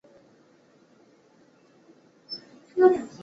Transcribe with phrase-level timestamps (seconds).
[2.73, 3.19] 别名是直景。